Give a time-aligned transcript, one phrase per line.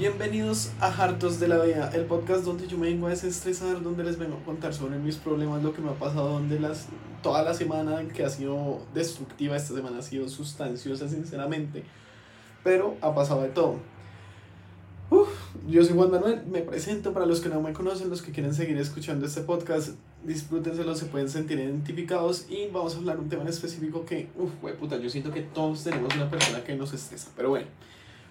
[0.00, 4.02] Bienvenidos a Hartos de la Vida, el podcast donde yo me vengo a desestresar, donde
[4.02, 6.86] les vengo a contar sobre mis problemas, lo que me ha pasado, donde las,
[7.22, 11.84] toda la semana que ha sido destructiva, esta semana ha sido sustanciosa, sinceramente,
[12.64, 13.76] pero ha pasado de todo.
[15.10, 15.28] Uf,
[15.68, 18.54] yo soy Juan Manuel, me presento para los que no me conocen, los que quieren
[18.54, 23.42] seguir escuchando este podcast, disfrútenselo, se pueden sentir identificados y vamos a hablar un tema
[23.42, 27.28] en específico que, uff, puta, yo siento que todos tenemos una persona que nos estresa,
[27.36, 27.66] pero bueno,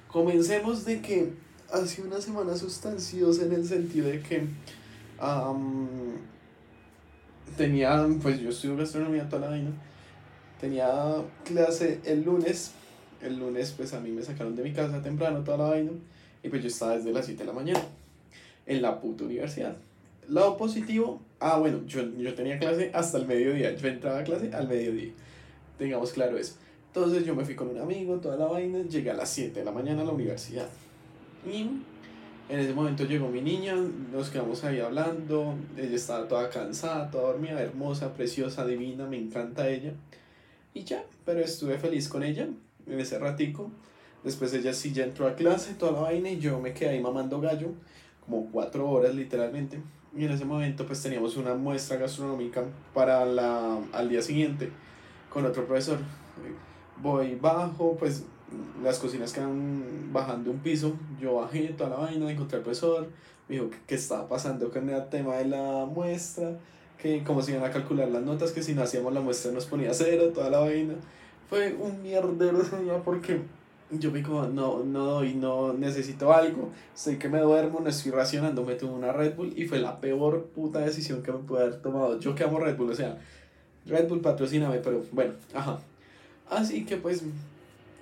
[0.08, 4.43] comencemos de que ha una semana sustanciosa en el sentido de que
[7.57, 9.71] tenía, pues yo estudio gastronomía toda la vaina,
[10.60, 10.88] tenía
[11.46, 12.71] clase el lunes,
[13.21, 15.92] el lunes pues a mí me sacaron de mi casa temprano toda la vaina
[16.42, 17.84] y pues yo estaba desde las 7 de la mañana
[18.65, 19.76] en la puta universidad.
[20.28, 24.51] Lado positivo, ah bueno, yo, yo tenía clase hasta el mediodía, yo entraba a clase
[24.54, 25.12] al mediodía,
[25.78, 26.56] tengamos claro eso.
[26.88, 29.65] Entonces yo me fui con un amigo, toda la vaina, llegué a las 7 de
[29.65, 30.68] la mañana a la universidad.
[31.46, 31.70] Y
[32.50, 33.75] en ese momento llegó mi niña,
[34.11, 39.70] nos quedamos ahí hablando, ella estaba toda cansada, toda dormida, hermosa, preciosa, divina, me encanta
[39.70, 39.94] ella.
[40.73, 42.48] Y ya, pero estuve feliz con ella
[42.88, 43.72] en ese ratico.
[44.23, 47.02] Después ella sí ya entró a clase, toda la vaina, y yo me quedé ahí
[47.02, 47.70] mamando gallo,
[48.26, 49.80] como cuatro horas literalmente.
[50.17, 54.72] Y en ese momento pues teníamos una muestra gastronómica para la, al día siguiente
[55.32, 56.00] con otro profesor.
[57.02, 58.26] Voy bajo, pues
[58.83, 63.08] las cocinas quedan bajando un piso, yo bajé toda la vaina, encontré al profesor,
[63.47, 66.58] me dijo que qué estaba pasando con el tema de la muestra,
[66.97, 69.66] que cómo se iban a calcular las notas, que si no hacíamos la muestra nos
[69.66, 70.95] ponía cero, toda la vaina.
[71.50, 73.42] Fue un mierdero ese día porque
[73.92, 78.11] yo me como, no, no doy, no necesito algo, sé que me duermo, no estoy
[78.11, 81.61] racionando, me tuve una Red Bull y fue la peor puta decisión que me pude
[81.61, 82.20] haber tomado.
[82.20, 83.17] Yo que amo Red Bull, o sea,
[83.86, 85.80] Red Bull patrocíname, pero bueno, ajá.
[86.50, 87.23] Así que pues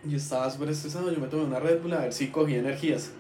[0.09, 3.11] yo estaba súper estresado, yo me tomé una Red Bull a ver si cogía energías.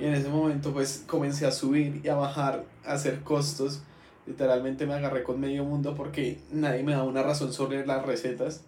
[0.00, 3.82] Y en ese momento pues comencé a subir y a bajar, a hacer costos.
[4.26, 8.62] Literalmente me agarré con medio mundo porque nadie me da una razón sobre las recetas.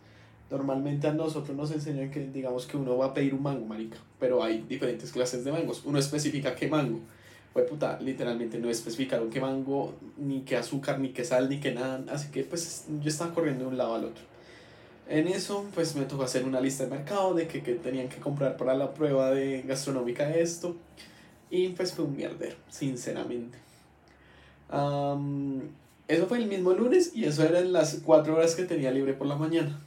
[0.50, 3.98] Normalmente a nosotros nos enseñan que digamos que uno va a pedir un mango, marica.
[4.18, 5.82] Pero hay diferentes clases de mangos.
[5.84, 7.00] Uno especifica qué mango.
[7.52, 11.72] Fue puta, literalmente no especificaron qué mango, ni qué azúcar, ni qué sal, ni qué
[11.72, 12.02] nada.
[12.10, 14.22] Así que pues yo estaba corriendo de un lado al otro.
[15.08, 18.18] En eso, pues me tocó hacer una lista de mercado de que, que tenían que
[18.18, 20.76] comprar para la prueba de gastronómica esto.
[21.50, 23.56] Y pues fue un mierdero, sinceramente.
[26.08, 29.26] eso fue el mismo lunes y eso eran las cuatro horas que tenía libre por
[29.26, 29.80] la mañana.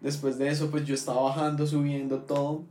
[0.00, 2.64] después de eso, pues yo estaba bajando, subiendo todo.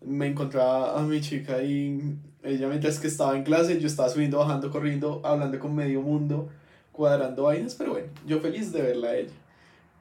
[0.00, 4.38] Me encontraba a mi chica y ella mientras que estaba en clase, yo estaba subiendo,
[4.38, 6.48] bajando, corriendo, hablando con medio mundo,
[6.92, 9.32] cuadrando vainas, pero bueno, yo feliz de verla a ella.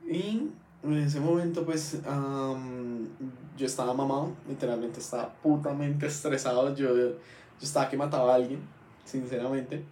[0.07, 0.49] Y
[0.83, 1.99] en ese momento, pues,
[3.57, 6.75] yo estaba mamado, literalmente estaba putamente estresado.
[6.75, 7.13] Yo, yo
[7.61, 8.59] estaba que mataba a alguien,
[9.03, 9.83] sinceramente.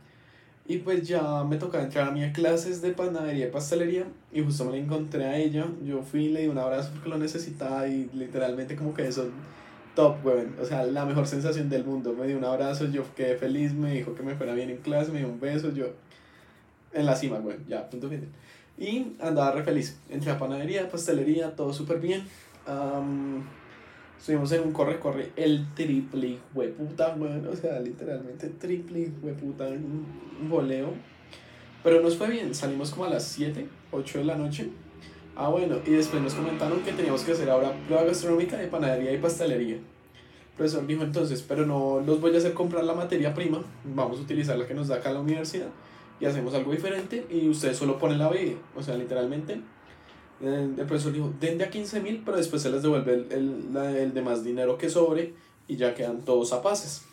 [0.65, 4.05] Y pues ya me tocaba entrar a mis clases de panadería y pastelería.
[4.31, 5.65] Y justo me la encontré a ella.
[5.83, 7.87] Yo fui, le di un abrazo porque lo necesitaba.
[7.87, 9.29] Y literalmente, como que eso,
[9.93, 10.55] top, weón.
[10.61, 12.13] O sea, la mejor sensación del mundo.
[12.17, 13.73] Me dio un abrazo, yo quedé feliz.
[13.73, 15.71] Me dijo que me fuera bien en clase, me dio un beso.
[15.73, 15.87] Yo,
[16.93, 17.65] en la cima, weón.
[17.67, 18.29] Ya, punto final.
[18.77, 19.97] Y andaba re feliz.
[20.09, 22.25] Entré a panadería, pastelería, todo súper bien.
[24.17, 30.05] estuvimos en un corre-corre, el triple hueputa, bueno, o sea, literalmente triple hueputa, un,
[30.41, 30.93] un voleo.
[31.83, 34.69] Pero nos fue bien, salimos como a las 7, 8 de la noche.
[35.35, 39.11] Ah, bueno, y después nos comentaron que teníamos que hacer ahora prueba gastronómica de panadería
[39.11, 39.75] y pastelería.
[39.75, 44.19] El profesor dijo entonces, pero no los voy a hacer comprar la materia prima, vamos
[44.19, 45.69] a utilizar la que nos da acá la universidad
[46.23, 48.55] y hacemos algo diferente y ustedes solo ponen la bebida.
[48.77, 49.59] O sea, literalmente,
[50.41, 53.75] el, profesor dijo, den de a 15 mil, pero después se les devuelve el, el,
[53.97, 55.33] el demás dinero que sobre
[55.67, 57.03] y ya quedan todos a pases.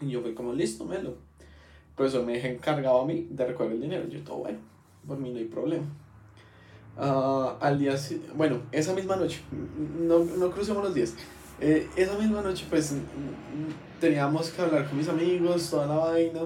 [0.00, 1.10] Y yo fui como, listo, melo.
[1.10, 4.08] El profesor me dejó encargado a mí de recoger el dinero.
[4.08, 4.58] Yo, todo bueno,
[5.06, 5.84] por mí no hay problema.
[6.98, 7.94] Uh, al día,
[8.34, 9.40] bueno, esa misma noche,
[10.00, 11.14] no, no crucemos los días.
[11.60, 12.92] Eh, esa misma noche, pues,
[14.00, 16.40] teníamos que hablar con mis amigos, toda la vaina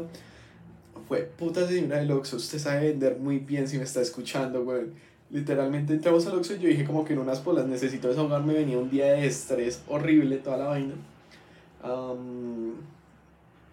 [1.09, 4.87] fue puta señora del Oxxo, usted sabe vender muy bien si me está escuchando, güey.
[5.31, 8.79] Literalmente entramos al Oxxo y yo dije como que en unas polas necesito desahogarme, venía
[8.79, 10.95] un día de estrés horrible, toda la vaina.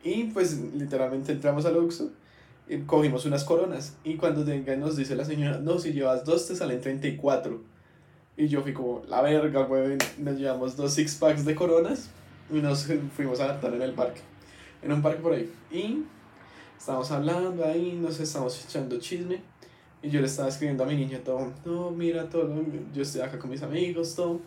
[0.03, 2.11] y pues literalmente entramos al Oxxo
[2.67, 6.47] y cogimos unas coronas y cuando venga nos dice la señora, no, si llevas dos
[6.47, 7.73] te salen 34.
[8.35, 12.09] Y yo fui como, la verga, güey, nos llevamos dos six packs de coronas
[12.51, 14.21] y nos fuimos a adaptar en el parque,
[14.81, 15.51] en un parque por ahí.
[15.71, 16.03] Y
[16.77, 19.41] Estamos hablando ahí, nos estamos echando chisme.
[20.01, 22.53] Y yo le estaba escribiendo a mi niño todo, no, mira todo,
[22.93, 24.41] yo estoy acá con mis amigos, todo.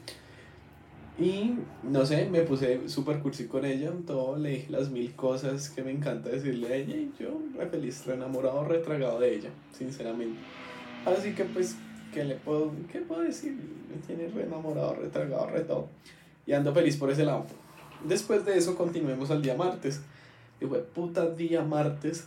[1.19, 5.71] Y no sé, me puse súper cursi con ella, todo, le dije las mil cosas
[5.71, 9.51] que me encanta decirle a ella y yo re feliz, re enamorado, retragado de ella,
[9.73, 10.39] sinceramente.
[11.07, 11.77] Así que pues,
[12.13, 13.53] ¿qué le puedo, qué puedo decir?
[13.53, 15.89] Me tiene re enamorado, retragado, re todo.
[16.47, 17.47] Y ando feliz por ese lado.
[18.05, 20.03] Después de eso continuemos al día martes.
[20.61, 22.25] Y fue puta día martes.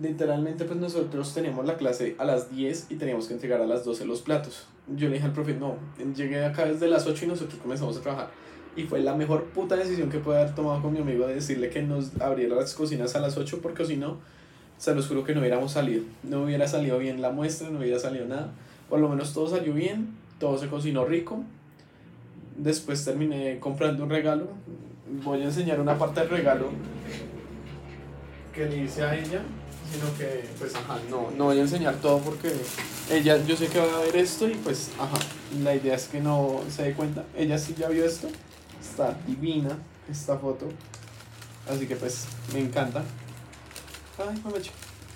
[0.00, 3.84] literalmente pues nosotros teníamos la clase a las 10 y teníamos que entregar a las
[3.84, 4.66] 12 los platos.
[4.86, 5.76] Yo le dije al profe, no,
[6.14, 8.30] llegué acá desde las 8 y nosotros comenzamos a trabajar.
[8.76, 11.68] Y fue la mejor puta decisión que pude haber tomado con mi amigo de decirle
[11.68, 14.18] que nos abriera las cocinas a las 8 porque si no,
[14.78, 16.04] se los juro que no hubiéramos salido.
[16.22, 18.52] No hubiera salido bien la muestra, no hubiera salido nada.
[18.88, 21.42] Por lo menos todo salió bien, todo se cocinó rico.
[22.56, 24.46] Después terminé comprando un regalo.
[25.10, 26.70] Voy a enseñar una parte del regalo
[28.52, 29.42] que le hice a ella
[29.92, 32.52] sino que pues ajá, no, no voy a enseñar todo porque
[33.10, 35.18] ella, yo sé que va a ver esto y pues ajá,
[35.62, 38.28] la idea es que no se dé cuenta, ella sí ya vio esto,
[38.80, 39.78] está divina
[40.10, 40.66] esta foto,
[41.70, 43.02] así que pues me encanta.
[44.18, 44.42] Ay,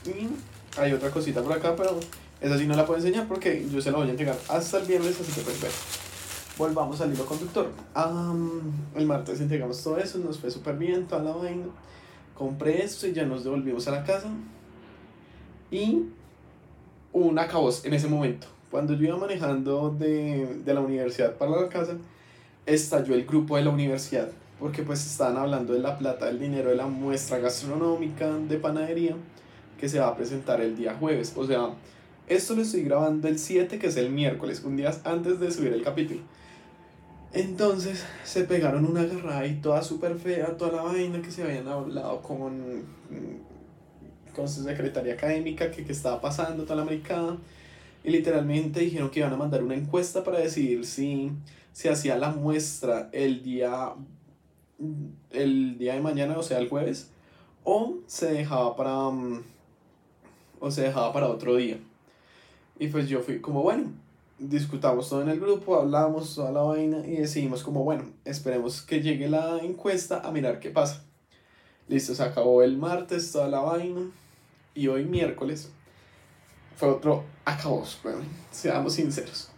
[0.07, 1.99] Y hay otra cosita por acá, pero
[2.41, 4.87] esa sí no la puedo enseñar porque yo se la voy a entregar hasta el
[4.87, 5.71] viernes, así que pues ver.
[6.59, 7.71] Volvamos al hilo conductor.
[8.95, 11.65] el martes entregamos todo eso, nos fue súper bien, toda la vaina.
[12.37, 14.29] Compré esto y ya nos devolvimos a la casa.
[15.71, 16.05] Y
[17.13, 18.47] un acabos en ese momento.
[18.71, 21.97] Cuando yo iba manejando de, de, la universidad para la casa,
[22.67, 24.29] estalló el grupo de la universidad,
[24.59, 29.17] porque pues estaban hablando de la plata, del dinero de la muestra gastronómica de panadería
[29.79, 31.33] que se va a presentar el día jueves.
[31.37, 31.71] O sea,
[32.29, 35.73] esto lo estoy grabando el 7, que es el miércoles, un día antes de subir
[35.73, 36.21] el capítulo.
[37.35, 41.69] Entonces se pegaron una agarrada y toda súper fea, toda la vaina que se habían
[41.69, 42.85] hablado con
[44.35, 47.37] con su secretaria académica que, que estaba pasando toda la americana
[48.05, 51.31] y literalmente dijeron que iban a mandar una encuesta para decidir si
[51.73, 53.93] se hacía la muestra el día
[55.31, 57.11] el día de mañana, o sea, el jueves,
[57.63, 59.43] o se dejaba para mm,
[60.59, 61.79] o se dejaba para otro día.
[62.79, 63.93] Y pues yo fui como, bueno,
[64.49, 69.01] discutamos todo en el grupo, hablamos toda la vaina y decidimos como, bueno, esperemos que
[69.01, 71.05] llegue la encuesta a mirar qué pasa.
[71.89, 74.01] Listo, se acabó el martes toda la vaina
[74.75, 75.71] y hoy miércoles
[76.77, 78.19] fue otro acabos, bueno,
[78.51, 79.51] seamos sinceros.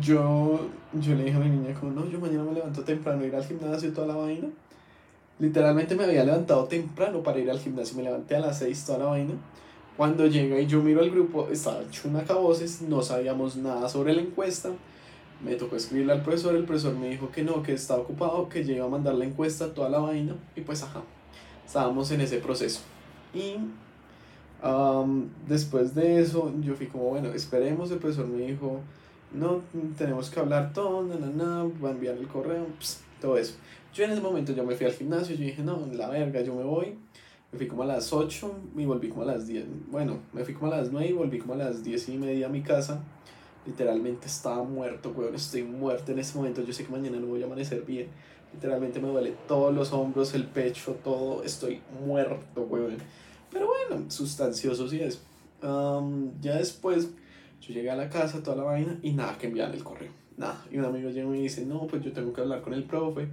[0.00, 3.34] yo, yo le dije a mi niña como, no, yo mañana me levanto temprano, ir
[3.34, 4.48] al gimnasio toda la vaina.
[5.38, 8.98] Literalmente me había levantado temprano para ir al gimnasio, me levanté a las 6 toda
[8.98, 9.34] la vaina.
[10.00, 12.08] Cuando llega y yo miro al grupo, estaba hecho
[12.88, 14.70] no sabíamos nada sobre la encuesta.
[15.44, 18.64] Me tocó escribirle al profesor, el profesor me dijo que no, que estaba ocupado, que
[18.64, 21.02] ya iba a mandar la encuesta, toda la vaina, y pues ajá,
[21.66, 22.80] estábamos en ese proceso.
[23.34, 23.56] Y
[25.46, 28.80] después de eso, yo fui como, bueno, esperemos, el profesor me dijo,
[29.34, 29.60] no,
[29.98, 32.64] tenemos que hablar todo, na, na, va a enviar el correo,
[33.20, 33.56] todo eso.
[33.92, 36.54] Yo en ese momento yo me fui al gimnasio, yo dije, no, la verga, yo
[36.54, 36.96] me voy.
[37.52, 39.66] Me fui como a las 8 y volví como a las 10.
[39.90, 42.46] Bueno, me fui como a las 9 y volví como a las 10 y media
[42.46, 43.02] a mi casa.
[43.66, 45.34] Literalmente estaba muerto, weón.
[45.34, 46.62] Estoy muerto en ese momento.
[46.62, 48.08] Yo sé que mañana no voy a amanecer bien.
[48.54, 51.42] Literalmente me duele todos los hombros, el pecho, todo.
[51.42, 52.98] Estoy muerto, weón.
[53.50, 55.20] Pero bueno, sustancioso sí es.
[55.60, 57.10] ya después,
[57.60, 60.12] yo llegué a la casa, toda la vaina, y nada que enviar el correo.
[60.36, 60.64] Nada.
[60.70, 62.84] Y un amigo llega y me dice, no, pues yo tengo que hablar con el
[62.84, 63.28] profe,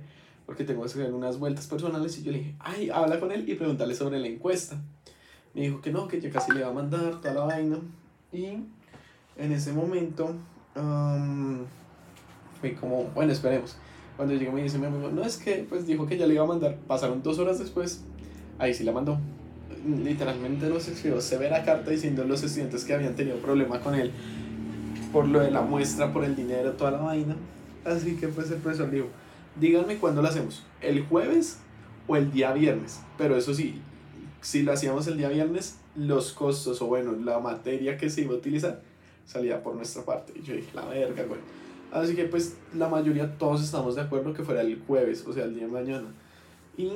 [0.48, 2.18] porque tengo que hacer unas vueltas personales.
[2.18, 4.82] Y yo le dije, ay, habla con él y pregúntale sobre la encuesta.
[5.54, 7.78] Me dijo que no, que ya casi le va a mandar toda la vaina.
[8.32, 8.46] Y
[9.36, 10.34] en ese momento,
[12.60, 13.78] fui como, bueno, esperemos.
[14.16, 16.44] Cuando llegué me dice mi amigo, no es que, pues dijo que ya le iba
[16.44, 16.78] a mandar.
[16.88, 18.04] Pasaron dos horas después,
[18.58, 19.20] ahí sí la mandó.
[19.86, 24.12] Literalmente nos escribió severa carta diciendo a los estudiantes que habían tenido problema con él
[25.12, 27.36] por lo de la muestra, por el dinero, toda la vaina.
[27.86, 29.08] Así que pues el profesor dijo,
[29.60, 31.60] díganme cuándo lo hacemos, el jueves
[32.08, 33.02] o el día viernes.
[33.18, 33.82] Pero eso sí,
[34.42, 38.34] si lo hacíamos el día viernes, los costos o bueno, la materia que se iba
[38.34, 38.82] a utilizar
[39.26, 40.34] salía por nuestra parte.
[40.36, 41.40] Y yo dije, la verga, güey.
[41.92, 45.46] Así que pues la mayoría todos estamos de acuerdo que fuera el jueves, o sea,
[45.46, 46.08] el día de mañana.
[46.78, 46.92] Y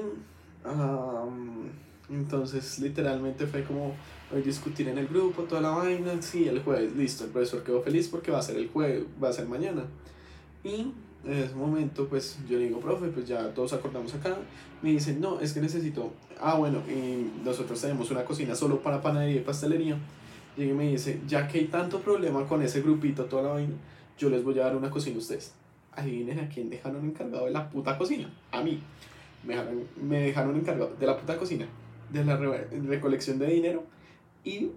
[2.10, 3.96] entonces literalmente fue como
[4.34, 7.82] hoy discutir en el grupo toda la vaina, sí, el jueves, listo, el profesor quedó
[7.82, 9.86] feliz porque va a ser el jueves, va a ser mañana.
[10.63, 10.91] Y
[11.25, 14.38] en ese momento pues yo le digo, profe, pues ya todos acordamos acá.
[14.82, 19.01] Me dicen, no, es que necesito, ah bueno, y nosotros tenemos una cocina solo para
[19.01, 19.98] panadería y pastelería.
[20.58, 23.74] Y me dice, ya que hay tanto problema con ese grupito, toda la vaina,
[24.18, 25.54] yo les voy a dar una cocina a ustedes.
[25.94, 28.30] Adivinen a quién dejaron encargado de la puta cocina.
[28.51, 28.82] A mí.
[29.44, 31.66] Me dejaron, me dejaron encargado de la puta cocina,
[32.12, 33.84] de la recolección de dinero
[34.44, 34.70] y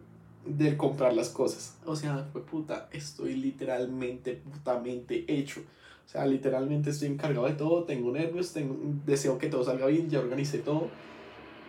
[0.47, 1.77] del comprar las cosas.
[1.85, 5.61] O sea, fue puta, estoy literalmente, putamente hecho.
[6.05, 10.09] O sea, literalmente estoy encargado de todo, tengo nervios, tengo, deseo que todo salga bien,
[10.09, 10.89] ya organicé todo.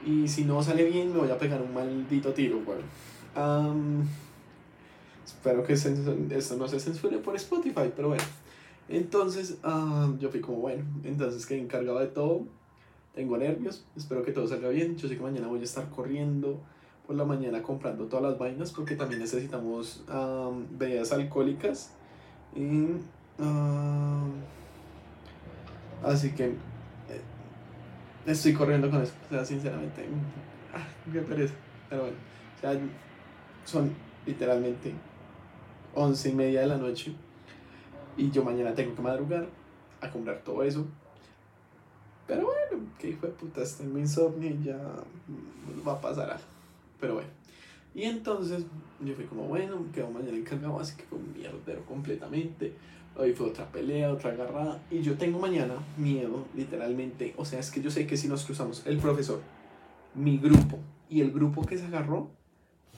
[0.05, 2.83] Y si no sale bien, me voy a pegar un maldito tiro, bueno.
[5.25, 8.23] espero que esto no se censure por Spotify, pero bueno.
[8.87, 9.57] Entonces,
[10.19, 12.45] yo fui como, bueno, entonces que encargado de todo,
[13.15, 14.97] tengo nervios, espero que todo salga bien.
[14.97, 16.59] Yo sé que mañana voy a estar corriendo
[17.07, 20.03] por la mañana comprando todas las vainas porque también necesitamos
[20.77, 21.93] bebidas alcohólicas.
[22.55, 22.87] Y,
[26.03, 27.21] así que eh,
[28.25, 29.13] estoy corriendo con eso.
[29.27, 30.07] O sea, sinceramente,
[30.73, 31.53] ah, qué pereza.
[31.89, 32.17] Pero bueno,
[32.57, 32.79] o sea,
[33.65, 33.91] son
[34.25, 34.93] literalmente
[35.93, 37.13] once y media de la noche
[38.17, 39.47] y yo mañana tengo que madrugar
[40.01, 40.85] a comprar todo eso.
[42.27, 44.77] Pero bueno, que hijo de puta, tengo insomnio y ya
[45.87, 46.39] va a pasar.
[46.99, 47.44] Pero bueno.
[47.95, 48.65] Y entonces
[48.99, 52.73] yo fui como, bueno, quedo mañana encargado, así que fue mierdero completamente.
[53.17, 54.81] Hoy fue otra pelea, otra agarrada.
[54.91, 57.33] Y yo tengo mañana miedo, literalmente.
[57.37, 59.41] O sea, es que yo sé que si nos cruzamos el profesor,
[60.13, 60.77] mi grupo
[61.09, 62.29] y el grupo que se agarró,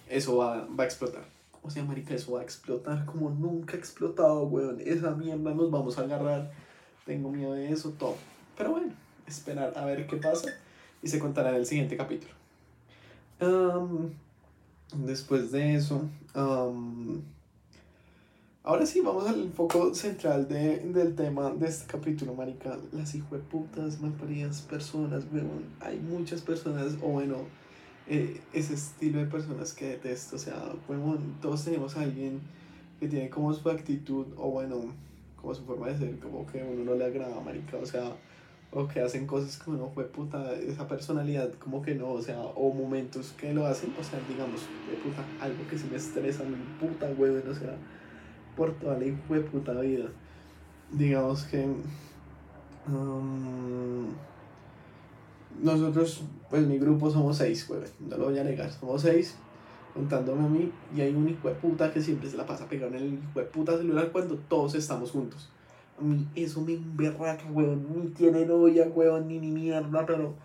[0.09, 1.25] eso va, va a explotar.
[1.61, 4.81] O sea, marica, eso va a explotar como nunca ha explotado, weón.
[4.83, 6.51] Esa mierda nos vamos a agarrar.
[7.05, 8.15] Tengo miedo de eso, todo.
[8.57, 8.93] Pero bueno,
[9.27, 10.49] esperar a ver qué pasa
[11.03, 12.33] y se contará en el siguiente capítulo.
[14.95, 16.09] Después de eso,
[18.63, 22.77] ahora sí, vamos al foco central de, del tema de este capítulo, marica.
[22.91, 25.65] Las hijueputas, malparidas personas, weón.
[25.79, 27.37] Hay muchas personas, o bueno
[28.07, 30.35] eh, ese estilo de personas que detesto.
[30.35, 32.41] O sea, bueno, todos tenemos a alguien
[32.99, 34.93] que tiene como su actitud, o bueno,
[35.39, 37.77] como su forma de ser, como que uno no le agrada, marica.
[37.77, 38.15] O sea,
[38.71, 42.39] o que hacen cosas como no fue puta, esa personalidad, como que no, o sea,
[42.39, 46.43] o momentos que lo hacen, o sea, digamos, de puta, algo que sí me estresa,
[46.43, 47.75] mi puta huevo, o sea,
[48.55, 50.05] por toda la de puta vida.
[50.91, 51.65] Digamos que.
[52.87, 54.07] Um,
[55.61, 59.35] nosotros, pues mi grupo somos seis, güey, no lo voy a negar, somos seis,
[59.93, 62.95] contándome a mí, y hay un hijo de puta que siempre se la pasa pegado
[62.95, 65.49] en el hijo de puta celular cuando todos estamos juntos.
[65.97, 70.35] A mí eso me emberraca, weón, ni tiene novia, weón, ni ni mierda, pero,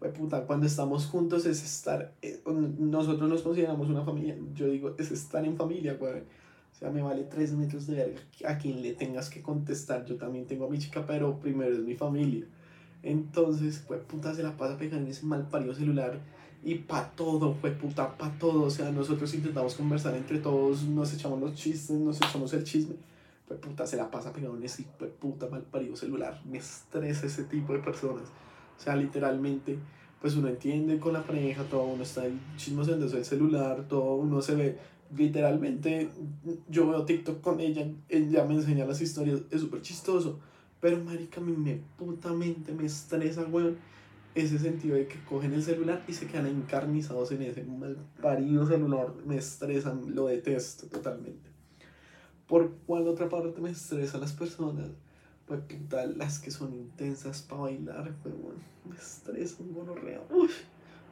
[0.00, 2.42] güey, puta, cuando estamos juntos es estar, eh,
[2.78, 6.24] nosotros nos consideramos una familia, yo digo, es estar en familia, weón.
[6.78, 10.04] O sea, me vale tres metros de verga a quien le tengas que contestar.
[10.04, 12.44] Yo también tengo a mi chica, pero primero es mi familia.
[13.02, 16.20] Entonces, fue puta, se la pasa pegando en ese mal parido celular.
[16.62, 18.62] Y pa' todo, fue puta, pa' todo.
[18.62, 22.94] O sea, nosotros intentamos conversar entre todos, nos echamos los chistes, nos echamos el chisme.
[23.48, 26.40] Fue puta, se la pasa pegando en ese fue puta mal parido celular.
[26.44, 28.24] Me estresa ese tipo de personas.
[28.78, 29.78] O sea, literalmente,
[30.20, 32.22] pues uno entiende con la pareja, todo uno está
[32.56, 34.78] chismoseando el celular, todo uno se ve.
[35.16, 36.10] Literalmente,
[36.68, 40.38] yo veo TikTok con ella, ella me enseña las historias, es súper chistoso
[40.80, 43.76] pero, marica, mí me putamente me estresa, weón,
[44.34, 48.66] ese sentido de que cogen el celular y se quedan encarnizados en ese mal parido
[48.66, 49.12] celular.
[49.26, 51.50] Me estresan, lo detesto totalmente.
[52.48, 54.88] ¿Por cuál otra parte me estresan las personas?
[55.46, 58.56] Pues puta, las que son intensas para bailar, weón,
[58.88, 60.20] me estresan, gonorrea.
[60.30, 60.48] O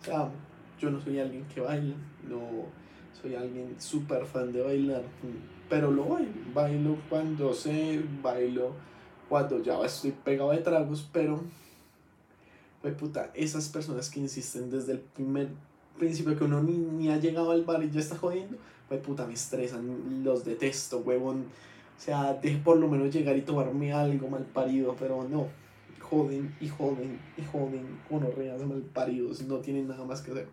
[0.05, 0.31] sea,
[0.81, 1.95] yo no soy alguien que baila,
[2.29, 2.41] no
[3.21, 5.03] soy alguien súper fan de bailar,
[5.69, 8.73] pero lo bailo, bailo cuando sé, bailo
[9.29, 11.41] cuando ya estoy pegado de tragos, pero,
[12.81, 15.49] pues puta, esas personas que insisten desde el primer
[15.97, 18.57] principio que uno ni, ni ha llegado al bar y ya está jodiendo,
[18.89, 21.47] pues puta, me estresan, los detesto, huevón.
[21.97, 25.49] O sea, deje por lo menos llegar y tomarme algo mal parido, pero no.
[26.01, 27.99] Joden y joden y joden,
[28.37, 30.49] reas mal paridos, no tienen nada más que hacer.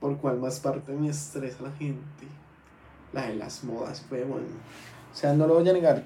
[0.00, 2.26] Por cual más parte me estresa la gente.
[3.12, 4.44] La de las modas, huevón.
[5.12, 6.02] O sea, no lo voy a negar,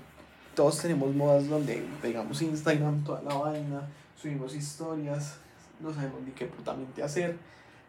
[0.56, 3.82] todos tenemos modas donde pegamos Instagram, toda la vaina,
[4.20, 5.36] subimos historias,
[5.80, 7.36] no sabemos ni qué putamente hacer,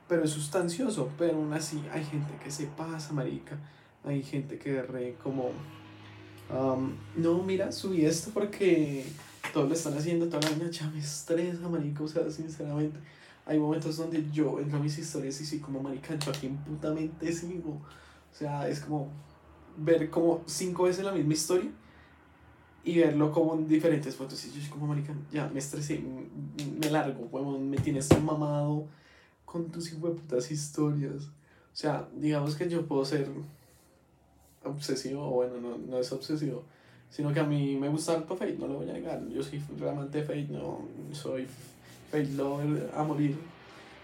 [0.08, 3.58] pero es sustancioso, pero aún así hay gente que se pasa, marica,
[4.04, 5.52] hay gente que re como,
[7.16, 9.06] no, mira, subí esto porque
[9.54, 13.00] todos lo están haciendo, toda la vaina ya me estresa, marica, o sea, sinceramente,
[13.46, 17.32] hay momentos donde yo entro a mis historias y soy como, marica, yo aquí putamente
[17.32, 19.10] sigo, o sea, es como
[19.78, 21.72] ver como cinco veces la misma historia,
[22.84, 24.46] y verlo como en diferentes fotos.
[24.46, 26.02] Y yo como, marica, ya me estresé,
[26.80, 28.88] me largo, me tienes mamado
[29.64, 31.24] con tus putas historias.
[31.24, 33.28] O sea, digamos que yo puedo ser
[34.64, 36.64] obsesivo, bueno, no, no es obsesivo,
[37.10, 39.28] sino que a mí me gusta harto Fate, no lo voy a negar.
[39.30, 41.48] Yo soy realmente Fate, no soy
[42.12, 43.36] Fate lover a morir.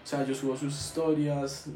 [0.04, 1.66] O sea, yo subo sus historias,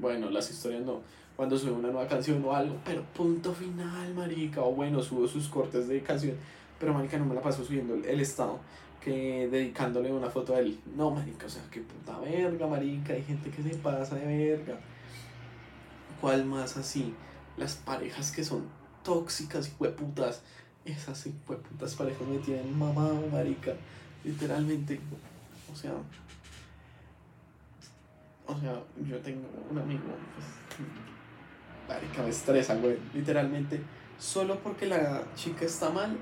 [0.00, 1.00] bueno, las historias no,
[1.36, 5.48] cuando sube una nueva canción o algo, pero punto final, marica, o bueno, subo sus
[5.48, 6.36] cortes de canción,
[6.78, 8.58] pero marica no me la paso subiendo el, estado,
[9.02, 13.22] que dedicándole una foto a él, no, marica, o sea, qué puta verga, marica, hay
[13.22, 14.78] gente que se pasa de verga,
[16.20, 17.14] ¿cuál más así?
[17.56, 18.64] Las parejas que son
[19.02, 20.42] tóxicas y hueputas,
[20.84, 23.72] esas hueputas parejas me tienen mamado, marica,
[24.24, 25.00] literalmente,
[25.72, 25.92] o sea,
[28.46, 30.02] o sea, yo tengo un amigo,
[30.34, 30.46] pues,
[31.88, 32.98] marica, me estresa, güey.
[33.14, 33.80] Literalmente,
[34.18, 36.16] solo porque la chica está mal,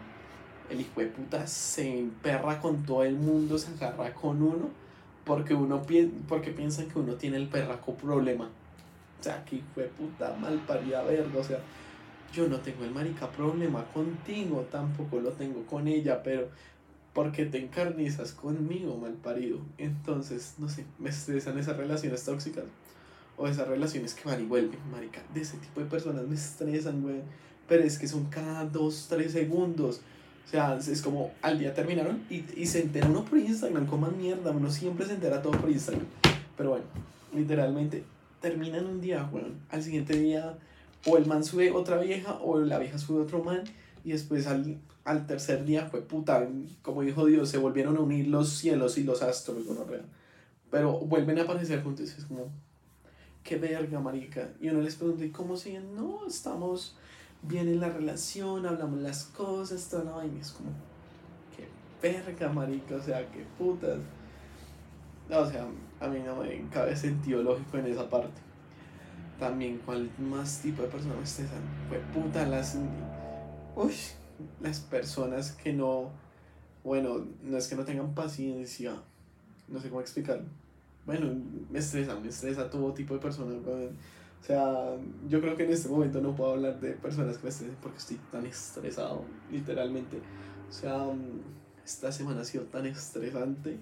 [0.70, 4.70] el hijo de puta se emperra con todo el mundo, se agarra con uno,
[5.24, 5.82] porque uno
[6.28, 8.48] porque piensa que uno tiene el perraco problema.
[9.18, 11.58] O sea, que hijo de puta mal parida verga, o sea,
[12.32, 16.48] yo no tengo el marica problema contigo, tampoco lo tengo con ella, pero
[17.12, 19.58] porque te encarnizas conmigo, mal parido.
[19.78, 22.64] Entonces, no sé, me estresan esas relaciones tóxicas
[23.36, 25.22] o esas relaciones que van y vuelven, marica.
[25.34, 27.22] De ese tipo de personas me estresan, güey.
[27.68, 30.02] Pero es que son cada dos, tres segundos.
[30.46, 34.18] O sea, es como al día terminaron y, y se entera uno por Instagram, coman
[34.18, 36.06] mierda, uno siempre se entera todo por Instagram.
[36.56, 36.84] Pero bueno,
[37.34, 38.02] literalmente
[38.40, 39.44] terminan un día, güey.
[39.70, 40.58] Al siguiente día,
[41.06, 43.62] o el man sube otra vieja, o la vieja sube otro man,
[44.04, 46.46] y después al, al tercer día fue puta,
[46.82, 49.64] como dijo Dios, se volvieron a unir los cielos y los astros,
[50.70, 52.48] Pero vuelven a aparecer juntos, es como,
[53.42, 54.50] qué verga, marica.
[54.60, 55.94] Y uno les pregunta, ¿y cómo siguen?
[55.94, 56.96] No, estamos
[57.42, 60.40] bien en la relación, hablamos las cosas, toda la vaina.
[60.40, 60.70] Es como,
[61.56, 61.68] qué
[62.02, 63.98] verga, marica, o sea, qué putas.
[65.30, 65.66] o sea,
[66.00, 68.40] a mí no me cabe sentido lógico en esa parte.
[69.38, 71.62] También, ¿cuál más tipo de personas estresan?
[71.88, 72.76] Fue puta las.
[73.74, 73.94] Uy,
[74.60, 76.10] las personas que no.
[76.84, 78.94] Bueno, no es que no tengan paciencia.
[79.68, 80.46] No sé cómo explicarlo
[81.06, 81.34] bueno,
[81.70, 83.56] me estresa, me estresa todo tipo de personas,
[84.40, 84.96] O sea,
[85.28, 87.98] yo creo que en este momento no puedo hablar de personas que me estresen porque
[87.98, 90.18] estoy tan estresado, literalmente.
[90.68, 91.08] O sea,
[91.84, 93.76] esta semana ha sido tan estresante,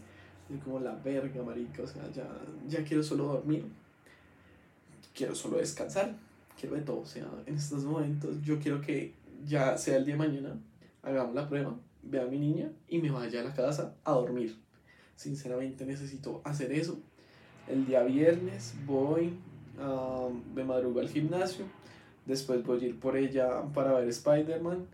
[0.65, 1.83] como la verga, marica.
[1.83, 2.27] O sea, ya,
[2.67, 3.67] ya quiero solo dormir,
[5.15, 6.17] quiero solo descansar,
[6.59, 7.01] quiero de todo.
[7.01, 9.15] O sea, en estos momentos yo quiero que
[9.47, 10.59] ya sea el día de mañana,
[11.03, 14.57] hagamos la prueba, vea a mi niña y me vaya a la casa a dormir.
[15.15, 16.99] Sinceramente necesito hacer eso
[17.69, 19.35] el día viernes voy,
[19.81, 21.65] uh, me madrugo al gimnasio,
[22.27, 24.87] después voy a ir por ella para ver Spider-Man.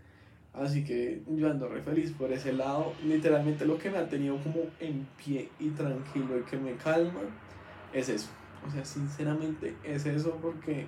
[0.52, 2.92] Así que yo ando re feliz por ese lado.
[3.04, 7.20] Literalmente lo que me ha tenido como en pie y tranquilo y que me calma
[7.92, 8.28] es eso.
[8.66, 10.86] O sea, sinceramente es eso porque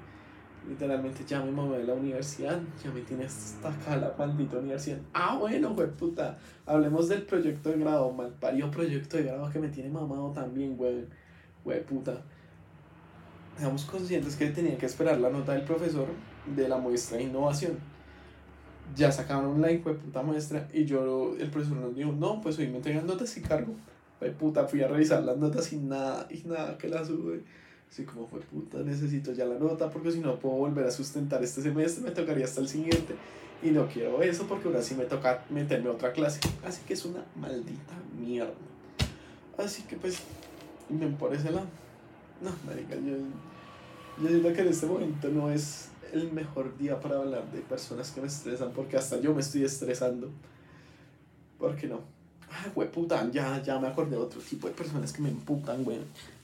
[0.69, 4.99] literalmente ya me mamé de la universidad, ya me tiene hasta acá la maldita universidad.
[5.13, 6.39] Ah, bueno, güey, puta.
[6.65, 10.77] Hablemos del proyecto de grado, mal parido proyecto de grado que me tiene mamado también,
[10.77, 11.07] güey
[11.67, 12.23] güey puta,
[13.59, 16.07] seamos conscientes que tenía que esperar la nota del profesor
[16.55, 17.79] de la muestra de innovación.
[18.95, 22.59] Ya sacaron la hijo de puta muestra y yo, el profesor nos dijo, no, pues
[22.59, 23.75] hoy me entregan notas y cargo.
[24.39, 27.43] Puta, fui a revisar las notas y nada, y nada que las sube.
[27.91, 31.43] Así como fue puta, necesito ya la nota porque si no puedo volver a sustentar
[31.43, 33.15] este semestre, me tocaría hasta el siguiente.
[33.63, 36.41] Y no quiero eso porque ahora sí me toca meterme a otra clase.
[36.65, 38.53] Así que es una maldita mierda.
[39.59, 40.23] Así que pues
[40.89, 41.67] y por ese lado.
[42.41, 43.17] No, marica, yo,
[44.23, 48.11] yo siento que en este momento no es el mejor día para hablar de personas
[48.11, 50.31] que me estresan, porque hasta yo me estoy estresando.
[51.59, 52.01] ¿Por qué no?
[52.51, 55.99] Ah, puta, ya, ya me acordé de otro tipo de personas que me emputan, güey.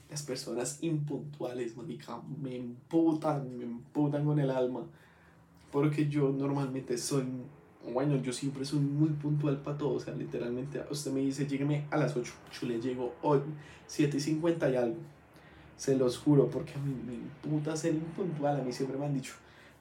[0.09, 4.83] Las personas impuntuales, marica, me emputan, me emputan con el alma.
[5.71, 7.23] Porque yo normalmente soy
[7.91, 11.85] bueno, yo siempre soy muy puntual para todo, o sea, literalmente usted me dice, llégueme
[11.91, 13.39] a las 8, yo le llego hoy,
[13.87, 14.95] 7 y 50 y algo,
[15.77, 19.13] se los juro, porque a mí me imputa ser impuntual, a mí siempre me han
[19.13, 19.33] dicho,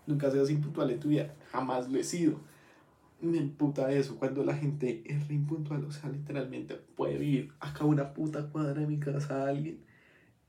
[0.06, 2.38] nunca seas impuntual en tu vida, jamás lo he sido,
[3.20, 7.84] me imputa eso, cuando la gente es re impuntual, o sea, literalmente puede ir acá
[7.84, 9.78] una puta cuadra de mi casa a alguien,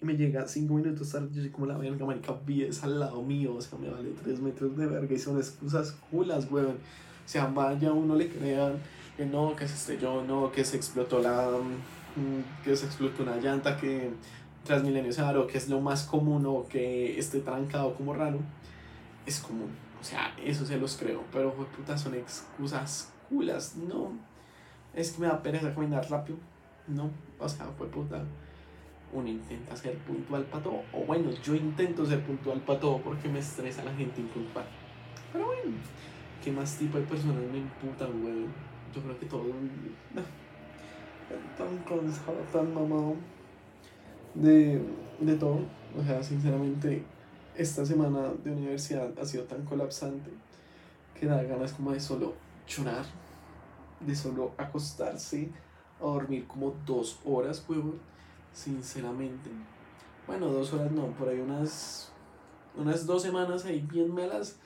[0.02, 3.22] y me llega 5 minutos tarde, yo soy como la verga, marica, vives al lado
[3.22, 6.78] mío, o sea, me vale 3 metros de verga, y son excusas culas, weón,
[7.26, 8.74] sea, vaya uno le crean
[9.18, 11.50] que no, que se estrelló, no, que se explotó la,
[12.16, 14.12] mm, que se explotó una llanta, que
[14.64, 18.40] Transmilenio se o que es lo más común o que esté trancado como raro,
[19.26, 19.70] es común.
[20.00, 24.12] O sea, eso se los creo, pero puta, son excusas culas, no.
[24.94, 26.38] Es que me da pereza caminar rápido,
[26.88, 27.10] no.
[27.40, 28.24] O sea, fue puta.
[29.12, 33.30] Uno intenta ser puntual para todo, o bueno, yo intento ser puntual para todo porque
[33.30, 34.66] me estresa la gente impuntual.
[35.32, 35.78] Pero bueno.
[36.44, 38.46] ¿Qué más tipo de personas me imputan, güey?
[38.94, 39.46] Yo creo que todo.
[41.58, 43.16] Tan cansado, tan mamado
[44.34, 44.82] de,
[45.20, 45.60] de todo.
[46.00, 47.04] O sea, sinceramente,
[47.56, 50.32] esta semana de universidad ha sido tan colapsante
[51.20, 52.34] que da ganas como de solo
[52.68, 53.06] llorar,
[54.00, 55.50] de solo acostarse
[56.00, 58.00] a dormir como dos horas, huevón,
[58.54, 59.50] sinceramente.
[60.28, 62.12] Bueno, dos horas no, por ahí unas,
[62.76, 64.58] unas dos semanas ahí bien malas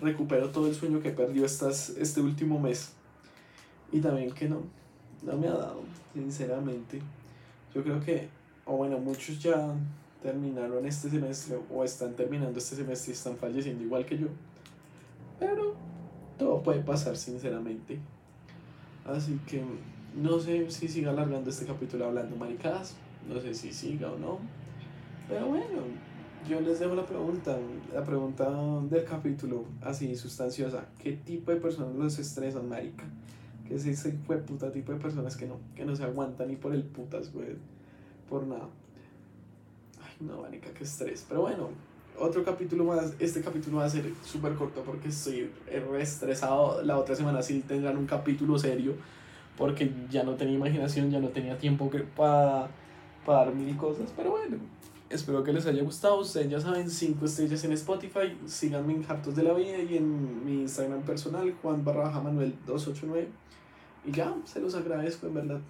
[0.00, 2.92] recupero todo el sueño que perdió estas, este último mes.
[3.92, 4.62] Y también que no,
[5.22, 5.82] no me ha dado,
[6.12, 7.00] sinceramente.
[7.74, 8.28] Yo creo que,
[8.66, 9.74] o bueno, muchos ya
[10.22, 14.28] terminaron este semestre o están terminando este semestre y están falleciendo igual que yo.
[15.38, 15.74] Pero
[16.38, 17.98] todo puede pasar, sinceramente.
[19.04, 19.62] Así que
[20.14, 22.94] no sé si siga alargando este capítulo hablando maricadas.
[23.28, 24.38] No sé si siga o no.
[25.28, 25.82] Pero bueno,
[26.48, 27.58] yo les dejo la pregunta,
[27.92, 28.50] la pregunta
[28.82, 30.86] del capítulo, así sustanciosa.
[30.98, 33.04] ¿Qué tipo de personas los estresan, marica?
[33.66, 36.74] Que es ese puta tipo de personas que no, que no se aguantan ni por
[36.74, 37.56] el putas, güey.
[38.34, 38.66] Por nada.
[40.02, 41.24] Ay, no, marica, qué estrés.
[41.28, 41.68] Pero bueno,
[42.18, 43.14] otro capítulo más.
[43.20, 46.82] Este capítulo va a ser súper corto porque estoy re estresado.
[46.82, 48.94] La otra semana sí tendrán un capítulo serio.
[49.56, 52.66] Porque ya no tenía imaginación, ya no tenía tiempo para,
[53.24, 54.12] para dar mil cosas.
[54.16, 54.56] Pero bueno,
[55.10, 56.18] Espero que les haya gustado.
[56.18, 58.36] Ustedes ya saben, 5 estrellas en Spotify.
[58.46, 63.28] Síganme en Hartos de la Vida y en mi Instagram personal, Juan barra Manuel 289.
[64.06, 65.60] Y ya, se los agradezco en verdad.